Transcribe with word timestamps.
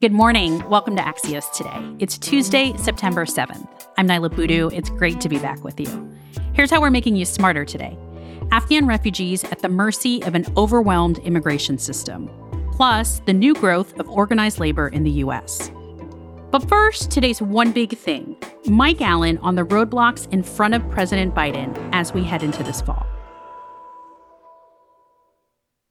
Good 0.00 0.12
morning. 0.12 0.62
Welcome 0.68 0.94
to 0.94 1.02
Axios 1.02 1.50
Today. 1.50 1.96
It's 1.98 2.16
Tuesday, 2.16 2.72
September 2.76 3.24
7th. 3.24 3.66
I'm 3.96 4.06
Niala 4.06 4.32
Boodhoo. 4.32 4.68
It's 4.68 4.90
great 4.90 5.20
to 5.22 5.28
be 5.28 5.40
back 5.40 5.64
with 5.64 5.80
you. 5.80 6.16
Here's 6.52 6.70
how 6.70 6.80
we're 6.80 6.88
making 6.88 7.16
you 7.16 7.24
smarter 7.24 7.64
today 7.64 7.98
Afghan 8.52 8.86
refugees 8.86 9.42
at 9.42 9.58
the 9.58 9.68
mercy 9.68 10.22
of 10.22 10.36
an 10.36 10.46
overwhelmed 10.56 11.18
immigration 11.24 11.78
system, 11.78 12.30
plus 12.70 13.20
the 13.26 13.32
new 13.32 13.54
growth 13.54 13.98
of 13.98 14.08
organized 14.08 14.60
labor 14.60 14.86
in 14.86 15.02
the 15.02 15.10
U.S. 15.10 15.72
But 16.52 16.68
first, 16.68 17.10
today's 17.10 17.42
one 17.42 17.72
big 17.72 17.98
thing 17.98 18.36
Mike 18.66 19.00
Allen 19.00 19.38
on 19.38 19.56
the 19.56 19.64
roadblocks 19.64 20.32
in 20.32 20.44
front 20.44 20.74
of 20.74 20.90
President 20.92 21.34
Biden 21.34 21.76
as 21.92 22.14
we 22.14 22.22
head 22.22 22.44
into 22.44 22.62
this 22.62 22.80
fall. 22.80 23.04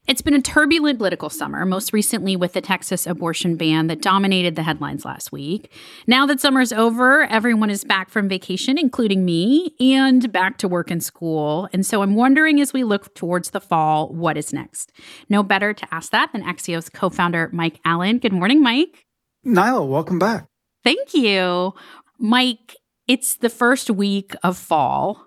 It's 0.08 0.22
been 0.22 0.34
a 0.34 0.42
turbulent 0.42 1.00
political 1.00 1.30
summer, 1.30 1.66
most 1.66 1.92
recently 1.92 2.38
with 2.38 2.54
the 2.54 2.62
Texas 2.62 3.06
abortion 3.06 3.58
ban 3.58 3.88
that 3.88 4.02
dominated 4.02 4.56
the 4.56 4.64
headlines 4.64 5.04
last 5.04 5.34
week. 5.34 5.70
Now 6.08 6.26
that 6.28 6.40
summer's 6.40 6.72
over, 6.72 7.24
everyone 7.24 7.70
is 7.70 7.84
back 7.84 8.10
from 8.10 8.30
vacation, 8.30 8.78
including 8.78 9.26
me, 9.26 9.74
and 9.82 10.32
back 10.32 10.60
to 10.60 10.68
work 10.70 10.90
and 10.90 11.04
school. 11.04 11.68
And 11.74 11.86
so 11.86 12.02
I'm 12.02 12.16
wondering 12.16 12.62
as 12.62 12.72
we 12.72 12.86
look 12.86 13.14
towards 13.16 13.50
the 13.50 13.60
fall, 13.60 14.08
what 14.08 14.38
is 14.38 14.54
next? 14.54 14.94
No 15.28 15.44
better 15.44 15.74
to 15.74 15.94
ask 15.94 16.14
that 16.14 16.32
than 16.32 16.42
Axios 16.42 16.90
co 16.90 17.10
founder 17.10 17.50
Mike 17.52 17.82
Allen. 17.84 18.20
Good 18.20 18.32
morning, 18.32 18.64
Mike. 18.64 19.04
Niala, 19.46 19.86
welcome 19.86 20.20
back. 20.20 20.46
Thank 20.86 21.14
you. 21.14 21.74
Mike, 22.18 22.78
it's 23.10 23.36
the 23.36 23.50
first 23.50 23.90
week 23.90 24.36
of 24.42 24.58
fall. 24.58 25.27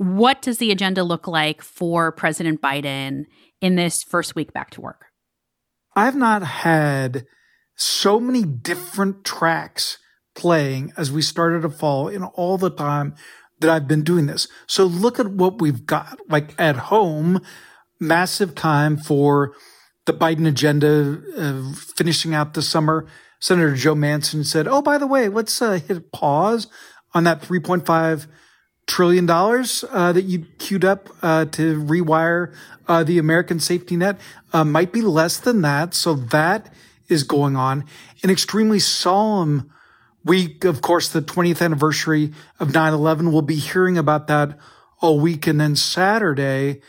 What 0.00 0.40
does 0.40 0.56
the 0.56 0.70
agenda 0.70 1.04
look 1.04 1.28
like 1.28 1.60
for 1.60 2.10
President 2.10 2.62
Biden 2.62 3.26
in 3.60 3.76
this 3.76 4.02
first 4.02 4.34
week 4.34 4.50
back 4.54 4.70
to 4.70 4.80
work? 4.80 5.04
I've 5.94 6.16
not 6.16 6.42
had 6.42 7.26
so 7.76 8.18
many 8.18 8.42
different 8.42 9.26
tracks 9.26 9.98
playing 10.34 10.94
as 10.96 11.12
we 11.12 11.20
started 11.20 11.60
to 11.60 11.68
fall 11.68 12.08
in 12.08 12.24
all 12.24 12.56
the 12.56 12.70
time 12.70 13.14
that 13.58 13.68
I've 13.68 13.86
been 13.86 14.02
doing 14.02 14.24
this. 14.24 14.48
So 14.66 14.86
look 14.86 15.20
at 15.20 15.26
what 15.26 15.60
we've 15.60 15.84
got. 15.84 16.18
Like 16.30 16.58
at 16.58 16.76
home, 16.76 17.42
massive 18.00 18.54
time 18.54 18.96
for 18.96 19.52
the 20.06 20.14
Biden 20.14 20.48
agenda 20.48 21.20
uh, 21.36 21.74
finishing 21.74 22.32
out 22.32 22.54
the 22.54 22.62
summer. 22.62 23.06
Senator 23.38 23.76
Joe 23.76 23.94
Manchin 23.94 24.46
said, 24.46 24.66
"Oh, 24.66 24.80
by 24.80 24.96
the 24.96 25.06
way, 25.06 25.28
let's 25.28 25.60
uh, 25.60 25.72
hit 25.72 26.10
pause 26.10 26.68
on 27.12 27.24
that 27.24 27.42
3.5 27.42 28.28
trillion 28.90 29.24
dollars 29.24 29.84
uh, 29.92 30.10
that 30.10 30.24
you 30.24 30.46
queued 30.58 30.84
up 30.84 31.08
uh, 31.22 31.44
to 31.44 31.80
rewire 31.80 32.52
uh, 32.88 33.04
the 33.04 33.18
American 33.18 33.60
safety 33.60 33.96
net. 33.96 34.20
Uh, 34.52 34.64
might 34.64 34.92
be 34.92 35.00
less 35.00 35.38
than 35.38 35.62
that. 35.62 35.94
So 35.94 36.14
that 36.14 36.74
is 37.08 37.22
going 37.22 37.54
on. 37.54 37.84
An 38.24 38.30
extremely 38.30 38.80
solemn 38.80 39.70
week. 40.24 40.64
Of 40.64 40.82
course, 40.82 41.08
the 41.08 41.22
20th 41.22 41.62
anniversary 41.62 42.32
of 42.58 42.70
9-11. 42.70 43.32
We'll 43.32 43.42
be 43.42 43.54
hearing 43.54 43.96
about 43.96 44.26
that 44.26 44.58
all 45.00 45.20
week. 45.20 45.46
And 45.46 45.60
then 45.60 45.76
Saturday, 45.76 46.80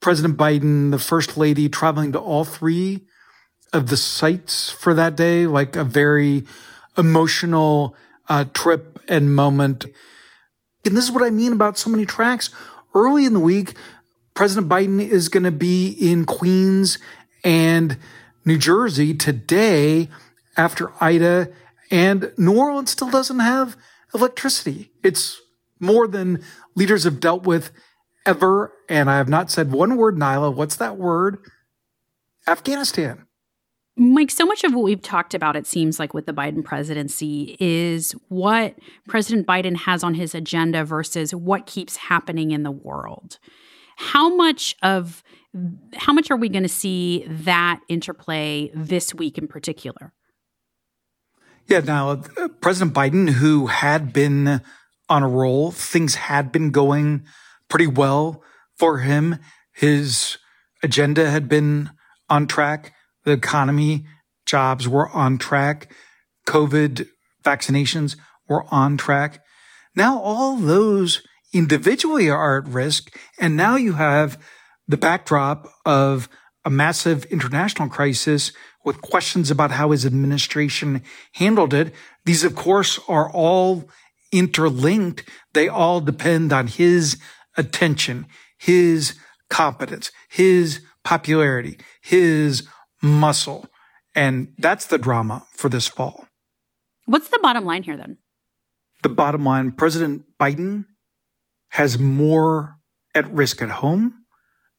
President 0.00 0.36
Biden, 0.36 0.90
the 0.90 0.98
first 0.98 1.38
lady 1.38 1.66
traveling 1.70 2.12
to 2.12 2.18
all 2.20 2.44
three 2.44 3.06
of 3.72 3.88
the 3.88 3.96
sites 3.96 4.68
for 4.68 4.92
that 4.92 5.16
day, 5.16 5.46
like 5.46 5.76
a 5.76 5.84
very 5.84 6.44
emotional 6.98 7.96
uh, 8.28 8.44
trip 8.52 9.00
and 9.08 9.34
moment. 9.34 9.86
And 10.84 10.96
this 10.96 11.04
is 11.04 11.12
what 11.12 11.22
I 11.22 11.30
mean 11.30 11.52
about 11.52 11.78
so 11.78 11.90
many 11.90 12.06
tracks. 12.06 12.50
Early 12.94 13.24
in 13.24 13.32
the 13.32 13.40
week, 13.40 13.74
President 14.34 14.68
Biden 14.68 15.00
is 15.00 15.28
going 15.28 15.44
to 15.44 15.50
be 15.50 15.88
in 15.88 16.24
Queens 16.24 16.98
and 17.44 17.96
New 18.44 18.58
Jersey 18.58 19.14
today 19.14 20.08
after 20.56 20.92
Ida, 21.00 21.48
and 21.90 22.32
New 22.36 22.58
Orleans 22.58 22.90
still 22.90 23.10
doesn't 23.10 23.38
have 23.38 23.76
electricity. 24.14 24.90
It's 25.02 25.40
more 25.78 26.06
than 26.06 26.42
leaders 26.74 27.04
have 27.04 27.20
dealt 27.20 27.44
with 27.44 27.70
ever. 28.26 28.72
And 28.88 29.10
I 29.10 29.16
have 29.16 29.28
not 29.28 29.50
said 29.50 29.72
one 29.72 29.96
word, 29.96 30.16
Niala. 30.16 30.54
What's 30.54 30.76
that 30.76 30.96
word? 30.96 31.38
Afghanistan. 32.46 33.26
Mike, 33.96 34.30
so 34.30 34.46
much 34.46 34.64
of 34.64 34.72
what 34.72 34.84
we've 34.84 35.02
talked 35.02 35.34
about, 35.34 35.54
it 35.54 35.66
seems 35.66 35.98
like 35.98 36.14
with 36.14 36.24
the 36.24 36.32
Biden 36.32 36.64
presidency, 36.64 37.56
is 37.60 38.12
what 38.28 38.74
President 39.06 39.46
Biden 39.46 39.76
has 39.76 40.02
on 40.02 40.14
his 40.14 40.34
agenda 40.34 40.84
versus 40.84 41.34
what 41.34 41.66
keeps 41.66 41.96
happening 41.96 42.52
in 42.52 42.62
the 42.62 42.70
world. 42.70 43.38
How 43.96 44.34
much 44.34 44.74
of 44.82 45.22
how 45.94 46.14
much 46.14 46.30
are 46.30 46.36
we 46.36 46.48
going 46.48 46.62
to 46.62 46.68
see 46.68 47.26
that 47.28 47.80
interplay 47.88 48.70
this 48.74 49.14
week 49.14 49.36
in 49.36 49.46
particular? 49.46 50.14
Yeah, 51.66 51.80
now 51.80 52.10
uh, 52.10 52.48
President 52.62 52.94
Biden, 52.94 53.28
who 53.28 53.66
had 53.66 54.14
been 54.14 54.62
on 55.10 55.22
a 55.22 55.28
roll, 55.28 55.70
things 55.70 56.14
had 56.14 56.50
been 56.50 56.70
going 56.70 57.24
pretty 57.68 57.86
well 57.86 58.42
for 58.78 59.00
him. 59.00 59.38
His 59.74 60.38
agenda 60.82 61.30
had 61.30 61.50
been 61.50 61.90
on 62.30 62.46
track 62.46 62.94
the 63.24 63.32
economy, 63.32 64.04
jobs 64.46 64.88
were 64.88 65.08
on 65.10 65.38
track. 65.38 65.92
COVID 66.46 67.06
vaccinations 67.44 68.16
were 68.48 68.64
on 68.70 68.96
track. 68.96 69.40
Now 69.94 70.18
all 70.20 70.56
those 70.56 71.22
individually 71.52 72.30
are 72.30 72.58
at 72.58 72.68
risk. 72.68 73.16
And 73.38 73.56
now 73.56 73.76
you 73.76 73.94
have 73.94 74.42
the 74.88 74.96
backdrop 74.96 75.68
of 75.84 76.28
a 76.64 76.70
massive 76.70 77.24
international 77.26 77.88
crisis 77.88 78.52
with 78.84 79.00
questions 79.00 79.50
about 79.50 79.72
how 79.72 79.90
his 79.90 80.06
administration 80.06 81.02
handled 81.34 81.74
it. 81.74 81.94
These, 82.24 82.44
of 82.44 82.54
course, 82.54 82.98
are 83.08 83.30
all 83.30 83.88
interlinked. 84.32 85.28
They 85.52 85.68
all 85.68 86.00
depend 86.00 86.52
on 86.52 86.66
his 86.68 87.18
attention, 87.56 88.26
his 88.58 89.14
competence, 89.50 90.10
his 90.28 90.80
popularity, 91.04 91.78
his 92.00 92.66
muscle. 93.02 93.66
And 94.14 94.52
that's 94.58 94.86
the 94.86 94.98
drama 94.98 95.44
for 95.52 95.68
this 95.68 95.88
fall. 95.88 96.26
What's 97.06 97.28
the 97.28 97.40
bottom 97.42 97.64
line 97.64 97.82
here 97.82 97.96
then? 97.96 98.18
The 99.02 99.08
bottom 99.08 99.44
line 99.44 99.72
President 99.72 100.24
Biden 100.38 100.84
has 101.70 101.98
more 101.98 102.76
at 103.14 103.30
risk 103.32 103.60
at 103.62 103.70
home 103.70 104.24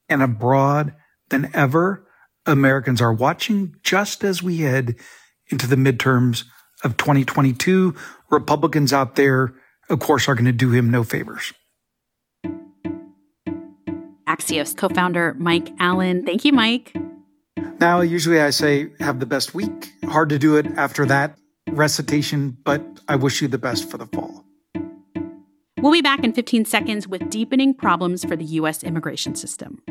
and 0.08 0.22
abroad 0.22 0.94
than 1.30 1.50
ever. 1.54 2.08
Americans 2.46 3.02
are 3.02 3.14
watching 3.14 3.76
just 3.84 4.24
as 4.24 4.44
we 4.44 4.60
head 4.60 4.96
into 5.50 5.68
the 5.68 5.76
midterms 5.76 6.44
of 6.84 6.98
2022. 6.98 7.96
Republicans 8.30 8.94
out 8.94 9.16
there, 9.16 9.54
of 9.90 10.00
course, 10.00 10.28
are 10.28 10.36
going 10.36 10.46
to 10.46 10.52
do 10.52 10.72
him 10.72 10.90
no 10.90 11.04
favors. 11.04 11.54
Axios 14.28 14.76
co 14.76 14.90
founder 14.90 15.36
Mike 15.36 15.70
Allen. 15.80 16.26
Thank 16.26 16.44
you, 16.46 16.54
Mike. 16.54 16.94
Now, 17.84 18.00
usually 18.00 18.40
I 18.40 18.52
say, 18.52 18.92
have 19.02 19.20
the 19.20 19.26
best 19.26 19.54
week. 19.54 19.92
Hard 20.06 20.30
to 20.30 20.40
do 20.40 20.56
it 20.56 20.66
after 20.78 21.06
that 21.08 21.38
recitation, 21.68 22.56
but 22.64 22.82
I 23.10 23.18
wish 23.18 23.42
you 23.42 23.50
the 23.50 23.58
best 23.58 23.92
for 23.92 23.98
the 23.98 24.06
fall. 24.06 24.46
We'll 25.82 25.92
be 25.92 26.02
back 26.02 26.24
in 26.24 26.32
15 26.32 26.64
seconds 26.64 27.10
with 27.10 27.30
deepening 27.30 27.74
problems 27.74 28.24
for 28.24 28.38
the 28.38 28.46
U.S. 28.62 28.84
immigration 28.84 29.36
system. 29.36 29.82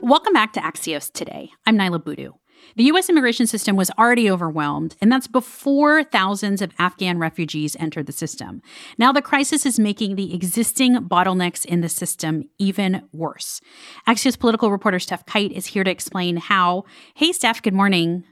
Welcome 0.00 0.32
back 0.32 0.54
to 0.54 0.60
Axios 0.60 1.12
today. 1.12 1.50
I'm 1.66 1.78
Niala 1.78 2.02
Boodhoo. 2.04 2.32
The 2.76 2.84
U.S. 2.84 3.08
immigration 3.08 3.46
system 3.46 3.76
was 3.76 3.90
already 3.98 4.30
overwhelmed, 4.30 4.96
and 5.00 5.10
that's 5.10 5.26
before 5.26 6.04
thousands 6.04 6.62
of 6.62 6.72
Afghan 6.78 7.18
refugees 7.18 7.76
entered 7.78 8.06
the 8.06 8.12
system. 8.12 8.62
Now, 8.98 9.12
the 9.12 9.22
crisis 9.22 9.66
is 9.66 9.78
making 9.78 10.16
the 10.16 10.34
existing 10.34 10.96
bottlenecks 10.96 11.64
in 11.64 11.80
the 11.80 11.88
system 11.88 12.44
even 12.58 13.08
worse. 13.12 13.60
Axios 14.08 14.38
political 14.38 14.70
reporter 14.70 14.98
Stef 14.98 15.26
Kight 15.26 15.52
is 15.52 15.66
here 15.66 15.84
to 15.84 15.90
explain 15.90 16.36
how. 16.36 16.84
Hey, 17.14 17.30
Stef, 17.30 17.62
good 17.62 17.74
morning. 17.74 18.24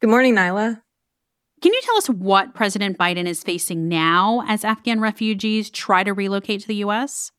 Good 0.00 0.10
morning, 0.10 0.34
Niala. 0.34 0.82
Can 1.62 1.72
you 1.72 1.80
tell 1.82 1.96
us 1.96 2.08
what 2.08 2.54
President 2.54 2.98
Biden 2.98 3.26
is 3.26 3.42
facing 3.42 3.88
now 3.88 4.44
as 4.46 4.62
Afghan 4.62 5.00
refugees 5.00 5.70
try 5.70 6.04
to 6.04 6.12
relocate 6.12 6.60
to 6.60 6.68
the 6.68 6.76
U.S.? 6.76 7.32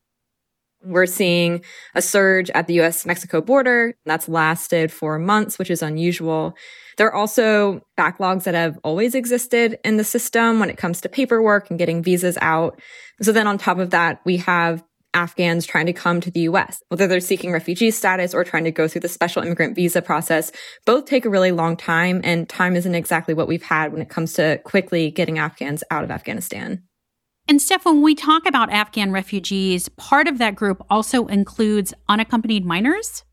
We're 0.84 1.06
seeing 1.06 1.64
a 1.96 2.02
surge 2.02 2.50
at 2.52 2.68
the 2.68 2.80
US 2.82 3.06
Mexico 3.06 3.42
border 3.42 3.96
that's 4.06 4.30
lasted 4.30 4.92
for 4.92 5.18
months, 5.18 5.58
which 5.58 5.72
is 5.72 5.82
unusual. 5.82 6.54
There 6.98 7.08
are 7.08 7.16
also 7.16 7.82
backlogs 7.98 8.44
that 8.44 8.56
have 8.56 8.80
always 8.84 9.16
existed 9.16 9.80
in 9.84 9.98
the 9.98 10.04
system 10.04 10.60
when 10.60 10.70
it 10.70 10.78
comes 10.78 11.02
to 11.02 11.10
paperwork 11.10 11.70
and 11.70 11.80
getting 11.80 12.04
visas 12.04 12.38
out. 12.42 12.80
So 13.22 13.32
then 13.32 13.48
on 13.48 13.58
top 13.58 13.80
of 13.80 13.90
that, 13.90 14.22
we 14.26 14.38
have 14.38 14.84
Afghans 15.14 15.66
trying 15.66 15.88
to 15.88 15.94
come 15.94 16.22
to 16.22 16.30
the 16.30 16.42
US, 16.42 16.82
whether 16.90 17.08
they're 17.08 17.20
seeking 17.20 17.52
refugee 17.52 17.92
status 17.92 18.34
or 18.34 18.44
trying 18.44 18.66
to 18.66 18.72
go 18.72 18.88
through 18.88 19.02
the 19.02 19.10
special 19.10 19.42
immigrant 19.42 19.76
visa 19.76 20.02
process. 20.02 20.52
Both 20.86 21.06
take 21.06 21.26
a 21.26 21.30
really 21.30 21.52
long 21.52 21.76
time, 21.76 22.22
and 22.24 22.48
time 22.48 22.76
isn't 22.76 22.94
exactly 22.94 23.34
what 23.34 23.48
we've 23.48 23.64
had 23.64 23.92
when 23.92 24.02
it 24.02 24.10
comes 24.10 24.34
to 24.34 24.60
quickly 24.64 25.10
getting 25.10 25.40
Afghans 25.40 25.84
out 25.90 26.04
of 26.04 26.12
Afghanistan. 26.12 26.84
And 27.50 27.62
Stef, 27.62 27.86
when 27.86 28.02
we 28.02 28.14
talk 28.14 28.46
about 28.46 28.72
Afghan 28.74 29.14
refugees, 29.14 29.88
part 29.90 30.28
of 30.28 30.38
that 30.38 30.56
group 30.56 30.86
also 30.90 31.28
includes 31.28 31.94
unaccompanied 32.10 32.66
minors? 32.66 33.24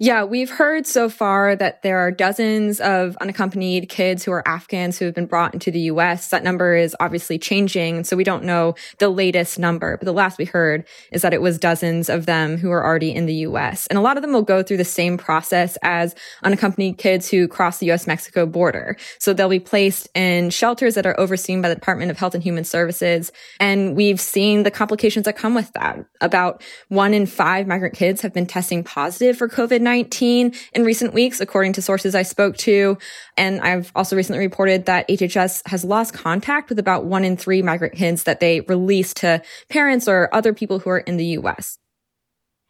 Yeah, 0.00 0.22
we've 0.22 0.48
heard 0.48 0.86
so 0.86 1.08
far 1.08 1.56
that 1.56 1.82
there 1.82 1.98
are 1.98 2.12
dozens 2.12 2.78
of 2.78 3.16
unaccompanied 3.16 3.88
kids 3.88 4.22
who 4.22 4.30
are 4.30 4.46
Afghans 4.46 4.96
who 4.96 5.06
have 5.06 5.14
been 5.14 5.26
brought 5.26 5.54
into 5.54 5.72
the 5.72 5.80
US. 5.80 6.28
That 6.28 6.44
number 6.44 6.76
is 6.76 6.94
obviously 7.00 7.36
changing, 7.36 8.04
so 8.04 8.16
we 8.16 8.22
don't 8.22 8.44
know 8.44 8.76
the 8.98 9.08
latest 9.08 9.58
number. 9.58 9.96
But 9.96 10.04
the 10.04 10.12
last 10.12 10.38
we 10.38 10.44
heard 10.44 10.86
is 11.10 11.22
that 11.22 11.34
it 11.34 11.42
was 11.42 11.58
dozens 11.58 12.08
of 12.08 12.26
them 12.26 12.58
who 12.58 12.70
are 12.70 12.86
already 12.86 13.12
in 13.12 13.26
the 13.26 13.34
US. 13.48 13.88
And 13.88 13.98
a 13.98 14.00
lot 14.00 14.16
of 14.16 14.22
them 14.22 14.32
will 14.32 14.42
go 14.42 14.62
through 14.62 14.76
the 14.76 14.84
same 14.84 15.18
process 15.18 15.76
as 15.82 16.14
unaccompanied 16.44 16.98
kids 16.98 17.28
who 17.28 17.48
cross 17.48 17.78
the 17.78 17.90
US 17.90 18.06
Mexico 18.06 18.46
border. 18.46 18.96
So 19.18 19.32
they'll 19.32 19.48
be 19.48 19.58
placed 19.58 20.08
in 20.14 20.50
shelters 20.50 20.94
that 20.94 21.06
are 21.06 21.18
overseen 21.18 21.60
by 21.60 21.70
the 21.70 21.74
Department 21.74 22.12
of 22.12 22.18
Health 22.18 22.36
and 22.36 22.42
Human 22.44 22.62
Services. 22.62 23.32
And 23.58 23.96
we've 23.96 24.20
seen 24.20 24.62
the 24.62 24.70
complications 24.70 25.24
that 25.24 25.36
come 25.36 25.56
with 25.56 25.72
that. 25.72 25.98
About 26.20 26.62
one 26.86 27.14
in 27.14 27.26
five 27.26 27.66
migrant 27.66 27.96
kids 27.96 28.20
have 28.20 28.32
been 28.32 28.46
testing 28.46 28.84
positive 28.84 29.36
for 29.36 29.48
COVID 29.48 29.87
19 29.88 30.52
in 30.74 30.84
recent 30.84 31.14
weeks, 31.14 31.40
according 31.40 31.72
to 31.72 31.80
sources 31.80 32.14
I 32.14 32.22
spoke 32.22 32.58
to. 32.58 32.98
And 33.38 33.58
I've 33.62 33.90
also 33.94 34.16
recently 34.16 34.38
reported 34.38 34.84
that 34.84 35.08
HHS 35.08 35.66
has 35.66 35.82
lost 35.82 36.12
contact 36.12 36.68
with 36.68 36.78
about 36.78 37.06
one 37.06 37.24
in 37.24 37.38
three 37.38 37.62
migrant 37.62 37.94
kids 37.94 38.24
that 38.24 38.40
they 38.40 38.60
release 38.60 39.14
to 39.14 39.40
parents 39.70 40.06
or 40.06 40.28
other 40.34 40.52
people 40.52 40.78
who 40.78 40.90
are 40.90 40.98
in 40.98 41.16
the 41.16 41.24
US. 41.38 41.78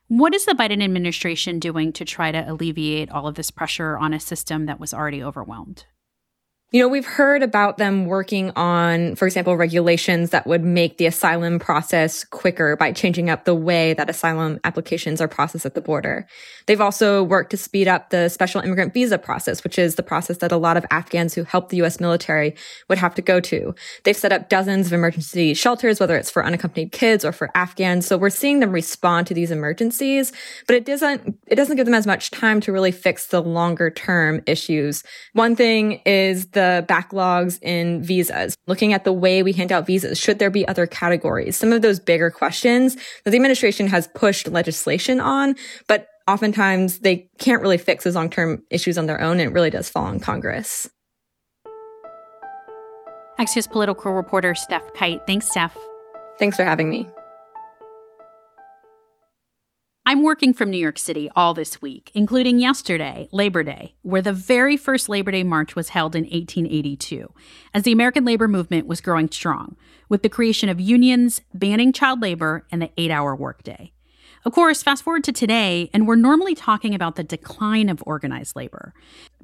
What 0.06 0.32
is 0.32 0.44
the 0.44 0.52
Biden 0.52 0.82
administration 0.82 1.58
doing 1.58 1.92
to 1.94 2.04
try 2.04 2.30
to 2.30 2.50
alleviate 2.50 3.10
all 3.10 3.26
of 3.26 3.34
this 3.34 3.50
pressure 3.50 3.98
on 3.98 4.14
a 4.14 4.20
system 4.20 4.66
that 4.66 4.78
was 4.78 4.94
already 4.94 5.20
overwhelmed? 5.20 5.86
You 6.70 6.82
know, 6.82 6.88
we've 6.88 7.06
heard 7.06 7.42
about 7.42 7.78
them 7.78 8.04
working 8.04 8.50
on, 8.50 9.14
for 9.14 9.24
example, 9.24 9.56
regulations 9.56 10.28
that 10.30 10.46
would 10.46 10.62
make 10.62 10.98
the 10.98 11.06
asylum 11.06 11.58
process 11.58 12.24
quicker 12.24 12.76
by 12.76 12.92
changing 12.92 13.30
up 13.30 13.46
the 13.46 13.54
way 13.54 13.94
that 13.94 14.10
asylum 14.10 14.60
applications 14.64 15.22
are 15.22 15.28
processed 15.28 15.64
at 15.64 15.74
the 15.74 15.80
border. 15.80 16.26
They've 16.66 16.82
also 16.82 17.22
worked 17.22 17.52
to 17.52 17.56
speed 17.56 17.88
up 17.88 18.10
the 18.10 18.28
special 18.28 18.60
immigrant 18.60 18.92
visa 18.92 19.16
process, 19.16 19.64
which 19.64 19.78
is 19.78 19.94
the 19.94 20.02
process 20.02 20.36
that 20.38 20.52
a 20.52 20.58
lot 20.58 20.76
of 20.76 20.84
Afghans 20.90 21.32
who 21.32 21.44
help 21.44 21.70
the 21.70 21.78
U.S. 21.78 22.00
military 22.00 22.54
would 22.90 22.98
have 22.98 23.14
to 23.14 23.22
go 23.22 23.40
to. 23.40 23.74
They've 24.04 24.14
set 24.14 24.32
up 24.32 24.50
dozens 24.50 24.88
of 24.88 24.92
emergency 24.92 25.54
shelters, 25.54 25.98
whether 25.98 26.18
it's 26.18 26.30
for 26.30 26.44
unaccompanied 26.44 26.92
kids 26.92 27.24
or 27.24 27.32
for 27.32 27.50
Afghans. 27.54 28.06
So 28.06 28.18
we're 28.18 28.28
seeing 28.28 28.60
them 28.60 28.72
respond 28.72 29.26
to 29.28 29.32
these 29.32 29.50
emergencies, 29.50 30.34
but 30.66 30.76
it 30.76 30.84
doesn't, 30.84 31.34
it 31.46 31.54
doesn't 31.54 31.76
give 31.76 31.86
them 31.86 31.94
as 31.94 32.06
much 32.06 32.30
time 32.30 32.60
to 32.60 32.72
really 32.72 32.92
fix 32.92 33.28
the 33.28 33.42
longer 33.42 33.88
term 33.88 34.42
issues. 34.44 35.02
One 35.32 35.56
thing 35.56 36.02
is 36.04 36.48
the 36.58 36.84
backlogs 36.88 37.62
in 37.62 38.02
visas, 38.02 38.56
looking 38.66 38.92
at 38.92 39.04
the 39.04 39.12
way 39.12 39.44
we 39.44 39.52
hand 39.52 39.70
out 39.70 39.86
visas. 39.86 40.18
Should 40.18 40.40
there 40.40 40.50
be 40.50 40.66
other 40.66 40.88
categories? 40.88 41.56
Some 41.56 41.72
of 41.72 41.82
those 41.82 42.00
bigger 42.00 42.30
questions 42.32 42.96
that 43.24 43.30
the 43.30 43.36
administration 43.36 43.86
has 43.86 44.08
pushed 44.08 44.48
legislation 44.48 45.20
on, 45.20 45.54
but 45.86 46.08
oftentimes 46.26 46.98
they 46.98 47.28
can't 47.38 47.62
really 47.62 47.78
fix 47.78 48.02
those 48.02 48.16
long 48.16 48.28
term 48.28 48.60
issues 48.70 48.98
on 48.98 49.06
their 49.06 49.20
own. 49.20 49.38
And 49.38 49.50
it 49.50 49.52
really 49.52 49.70
does 49.70 49.88
fall 49.88 50.06
on 50.06 50.18
Congress. 50.18 50.90
Axios 53.38 53.70
political 53.70 54.12
reporter 54.12 54.54
Stef 54.54 54.82
Kight. 54.94 55.20
Thanks, 55.28 55.48
Stef. 55.48 55.70
Thanks 56.40 56.56
for 56.56 56.64
having 56.64 56.90
me. 56.90 57.08
I'm 60.08 60.22
working 60.22 60.54
from 60.54 60.70
New 60.70 60.78
York 60.78 60.98
City 60.98 61.28
all 61.36 61.52
this 61.52 61.82
week, 61.82 62.10
including 62.14 62.58
yesterday, 62.58 63.28
Labor 63.30 63.62
Day, 63.62 63.94
where 64.00 64.22
the 64.22 64.32
very 64.32 64.74
first 64.74 65.10
Labor 65.10 65.32
Day 65.32 65.42
March 65.42 65.76
was 65.76 65.90
held 65.90 66.16
in 66.16 66.22
1882, 66.22 67.30
as 67.74 67.82
the 67.82 67.92
American 67.92 68.24
labor 68.24 68.48
movement 68.48 68.86
was 68.86 69.02
growing 69.02 69.30
strong, 69.30 69.76
with 70.08 70.22
the 70.22 70.30
creation 70.30 70.70
of 70.70 70.80
unions, 70.80 71.42
banning 71.52 71.92
child 71.92 72.22
labor, 72.22 72.64
and 72.72 72.80
the 72.80 72.90
eight 72.96 73.10
hour 73.10 73.36
workday. 73.36 73.92
Of 74.46 74.54
course, 74.54 74.82
fast 74.82 75.04
forward 75.04 75.24
to 75.24 75.32
today, 75.32 75.90
and 75.92 76.08
we're 76.08 76.16
normally 76.16 76.54
talking 76.54 76.94
about 76.94 77.16
the 77.16 77.22
decline 77.22 77.90
of 77.90 78.02
organized 78.06 78.56
labor. 78.56 78.94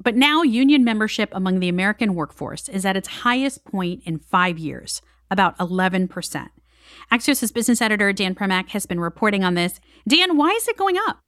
But 0.01 0.15
now, 0.15 0.41
union 0.41 0.83
membership 0.83 1.29
among 1.31 1.59
the 1.59 1.69
American 1.69 2.15
workforce 2.15 2.69
is 2.69 2.87
at 2.87 2.97
its 2.97 3.19
highest 3.19 3.65
point 3.65 4.01
in 4.03 4.17
five 4.17 4.57
years, 4.57 5.03
about 5.29 5.55
11%. 5.59 6.49
Axios' 7.11 7.53
business 7.53 7.81
editor, 7.81 8.11
Dan 8.13 8.35
Primack, 8.35 8.69
has 8.69 8.85
been 8.85 8.99
reporting 8.99 9.43
on 9.43 9.53
this. 9.53 9.79
Dan, 10.07 10.37
why 10.37 10.51
is 10.51 10.67
it 10.67 10.77
going 10.77 10.97
up? 11.07 11.19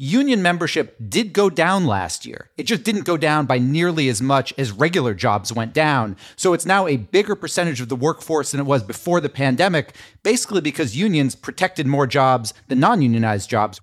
Union 0.00 0.42
membership 0.42 0.96
did 1.08 1.32
go 1.32 1.50
down 1.50 1.84
last 1.84 2.24
year. 2.24 2.50
It 2.56 2.64
just 2.64 2.84
didn't 2.84 3.04
go 3.04 3.16
down 3.16 3.46
by 3.46 3.58
nearly 3.58 4.08
as 4.08 4.22
much 4.22 4.54
as 4.56 4.70
regular 4.70 5.12
jobs 5.12 5.52
went 5.52 5.74
down. 5.74 6.16
So 6.36 6.52
it's 6.52 6.64
now 6.64 6.86
a 6.86 6.96
bigger 6.96 7.34
percentage 7.34 7.80
of 7.80 7.88
the 7.88 7.96
workforce 7.96 8.52
than 8.52 8.60
it 8.60 8.66
was 8.66 8.84
before 8.84 9.20
the 9.20 9.28
pandemic, 9.28 9.96
basically 10.22 10.60
because 10.60 10.96
unions 10.96 11.34
protected 11.34 11.88
more 11.88 12.06
jobs 12.06 12.54
than 12.68 12.78
non 12.78 13.02
unionized 13.02 13.50
jobs. 13.50 13.80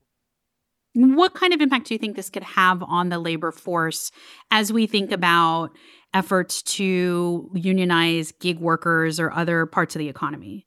What 0.94 1.34
kind 1.34 1.54
of 1.54 1.60
impact 1.60 1.88
do 1.88 1.94
you 1.94 1.98
think 1.98 2.16
this 2.16 2.30
could 2.30 2.44
have 2.44 2.82
on 2.82 3.10
the 3.10 3.20
labor 3.20 3.52
force 3.52 4.10
as 4.52 4.72
we 4.72 4.88
think 4.88 5.12
about 5.12 5.72
efforts 6.14 6.62
to 6.62 7.52
unionize 7.54 8.32
gig 8.32 8.60
workers 8.60 9.20
or 9.20 9.34
other 9.34 9.66
parts 9.66 9.98
of 9.98 10.00
the 10.00 10.08
economy? 10.08 10.66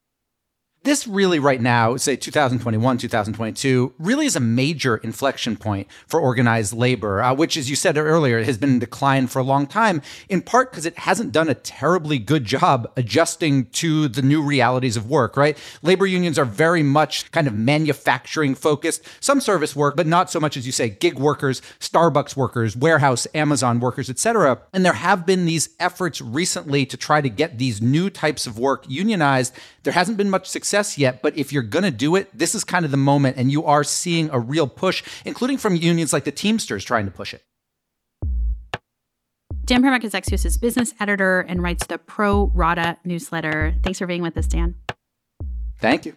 This 0.88 1.06
really 1.06 1.38
right 1.38 1.61
now, 1.61 1.96
say 1.96 2.17
2021, 2.17 2.99
2022, 2.99 3.94
really 3.99 4.26
is 4.26 4.37
a 4.37 4.40
major 4.40 4.96
inflection 4.96 5.56
point 5.56 5.87
for 6.06 6.19
organized 6.19 6.73
labor, 6.73 7.23
uh, 7.23 7.35
which, 7.35 7.56
as 7.56 7.69
you 7.69 7.76
said 7.76 7.99
earlier, 7.99 8.43
has 8.43 8.56
been 8.56 8.70
in 8.70 8.79
decline 8.79 9.26
for 9.26 9.38
a 9.38 9.43
long 9.43 9.67
time, 9.67 10.00
in 10.29 10.40
part 10.40 10.70
because 10.70 10.87
it 10.87 10.99
hasn't 10.99 11.32
done 11.32 11.49
a 11.49 11.55
terribly 11.55 12.19
good 12.19 12.44
job 12.44 12.90
adjusting 12.96 13.67
to 13.67 14.08
the 14.08 14.23
new 14.23 14.43
realities 14.43 14.96
of 14.96 15.11
work, 15.11 15.37
right? 15.37 15.58
Labor 15.82 16.06
unions 16.06 16.38
are 16.38 16.44
very 16.46 16.82
much 16.82 17.31
kind 17.32 17.46
of 17.46 17.55
manufacturing 17.55 18.55
focused, 18.55 19.02
some 19.20 19.40
service 19.40 19.76
work, 19.76 19.94
but 19.94 20.06
not 20.06 20.31
so 20.31 20.40
much 20.40 20.56
as 20.56 20.64
you 20.64 20.73
say, 20.73 20.88
gig 20.88 21.19
workers, 21.19 21.61
Starbucks 21.81 22.35
workers, 22.35 22.76
warehouse, 22.76 23.26
Amazon 23.35 23.79
workers, 23.79 24.08
etc. 24.08 24.61
And 24.73 24.85
there 24.85 24.94
have 24.94 25.26
been 25.26 25.44
these 25.44 25.69
efforts 25.79 26.20
recently 26.23 26.87
to 26.87 26.96
try 26.96 27.20
to 27.20 27.29
get 27.29 27.58
these 27.58 27.82
new 27.82 28.08
types 28.08 28.46
of 28.46 28.58
work 28.58 28.85
unionized. 28.88 29.55
There 29.82 29.93
hasn't 29.93 30.17
been 30.17 30.31
much 30.31 30.46
success 30.46 30.78
success 30.79 30.99
yet, 30.99 31.23
but 31.23 31.37
if 31.37 31.53
you're 31.53 31.63
going 31.63 31.85
to 31.85 31.91
do 31.91 32.17
it, 32.17 32.29
this 32.37 32.55
is 32.55 32.65
kind 32.65 32.85
of 32.85 32.91
the 32.91 32.97
moment. 32.97 33.37
And 33.37 33.51
you 33.51 33.65
are 33.65 33.85
seeing 33.85 34.31
a 34.31 34.39
real 34.39 34.67
push, 34.67 35.03
including 35.25 35.59
from 35.59 35.77
unions 35.77 36.13
like 36.13 36.25
the 36.25 36.33
Teamsters 36.33 36.85
trying 36.85 37.05
to 37.07 37.11
push 37.11 37.35
it. 37.35 37.43
Dan 39.65 39.83
Primack 39.83 40.05
is 40.05 40.15
Axios' 40.15 40.59
business 40.59 40.95
editor 40.99 41.41
and 41.41 41.63
writes 41.63 41.87
the 41.87 41.99
Pro 41.99 42.51
Rata 42.55 42.97
newsletter. 43.05 43.75
Thanks 43.83 43.99
for 43.99 44.07
being 44.07 44.23
with 44.23 44.37
us, 44.39 44.47
Dan. 44.47 44.77
Thank 45.79 46.07
you. 46.07 46.17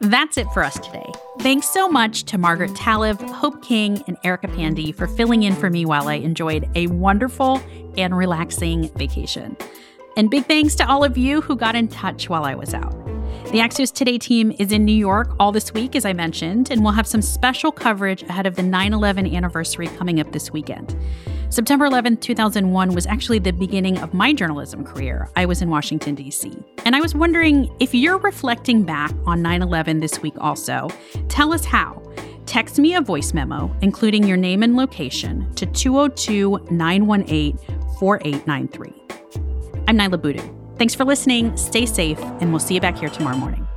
That's 0.00 0.38
it 0.38 0.46
for 0.52 0.62
us 0.62 0.78
today. 0.78 1.10
Thanks 1.40 1.68
so 1.68 1.88
much 1.88 2.22
to 2.24 2.38
Margaret 2.38 2.70
Talev, 2.72 3.20
Hope 3.30 3.64
King, 3.64 4.00
and 4.06 4.16
Erica 4.22 4.46
Pandey 4.46 4.94
for 4.94 5.08
filling 5.08 5.42
in 5.42 5.56
for 5.56 5.70
me 5.70 5.84
while 5.84 6.06
I 6.06 6.14
enjoyed 6.14 6.68
a 6.76 6.86
wonderful 6.86 7.60
and 7.96 8.16
relaxing 8.16 8.90
vacation. 8.90 9.56
And 10.16 10.30
big 10.30 10.46
thanks 10.46 10.76
to 10.76 10.88
all 10.88 11.02
of 11.02 11.18
you 11.18 11.40
who 11.40 11.56
got 11.56 11.74
in 11.74 11.88
touch 11.88 12.28
while 12.28 12.44
I 12.44 12.54
was 12.54 12.74
out. 12.74 12.92
The 13.46 13.58
Axios 13.58 13.92
Today 13.92 14.18
team 14.18 14.54
is 14.60 14.70
in 14.70 14.84
New 14.84 14.92
York 14.92 15.34
all 15.40 15.50
this 15.50 15.74
week, 15.74 15.96
as 15.96 16.04
I 16.04 16.12
mentioned, 16.12 16.70
and 16.70 16.84
we'll 16.84 16.92
have 16.92 17.06
some 17.06 17.22
special 17.22 17.72
coverage 17.72 18.22
ahead 18.22 18.46
of 18.46 18.54
the 18.54 18.62
9 18.62 18.92
11 18.92 19.34
anniversary 19.34 19.88
coming 19.88 20.20
up 20.20 20.30
this 20.30 20.52
weekend. 20.52 20.96
September 21.50 21.86
11, 21.86 22.18
2001 22.18 22.94
was 22.94 23.06
actually 23.06 23.38
the 23.38 23.52
beginning 23.52 23.98
of 23.98 24.12
my 24.12 24.34
journalism 24.34 24.84
career. 24.84 25.30
I 25.34 25.46
was 25.46 25.62
in 25.62 25.70
Washington, 25.70 26.14
D.C. 26.14 26.52
And 26.84 26.94
I 26.94 27.00
was 27.00 27.14
wondering 27.14 27.74
if 27.80 27.94
you're 27.94 28.18
reflecting 28.18 28.82
back 28.82 29.12
on 29.24 29.40
9 29.40 29.62
11 29.62 30.00
this 30.00 30.20
week 30.20 30.34
also, 30.38 30.88
tell 31.28 31.54
us 31.54 31.64
how. 31.64 32.02
Text 32.44 32.78
me 32.78 32.94
a 32.94 33.00
voice 33.00 33.32
memo, 33.32 33.74
including 33.80 34.24
your 34.24 34.36
name 34.36 34.62
and 34.62 34.76
location, 34.76 35.52
to 35.54 35.64
202 35.66 36.66
918 36.70 37.58
4893. 37.98 38.92
I'm 39.88 39.96
Niala 39.96 40.20
Boodhoo. 40.20 40.54
Thanks 40.76 40.94
for 40.94 41.04
listening, 41.04 41.56
stay 41.56 41.86
safe, 41.86 42.18
and 42.40 42.50
we'll 42.50 42.60
see 42.60 42.74
you 42.74 42.80
back 42.80 42.98
here 42.98 43.08
tomorrow 43.08 43.36
morning. 43.36 43.67